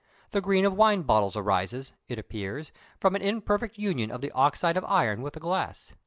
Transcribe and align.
The 0.31 0.41
green 0.41 0.65
of 0.65 0.73
wine 0.73 1.03
bottles 1.03 1.35
arises, 1.37 1.93
it 2.07 2.17
appears, 2.17 2.71
from 2.99 3.15
an 3.15 3.21
imperfect 3.21 3.77
union 3.77 4.09
of 4.09 4.21
the 4.21 4.31
oxyde 4.33 4.75
of 4.75 4.83
iron 4.85 5.21
with 5.21 5.35
the 5.35 5.39
glass. 5.39 5.93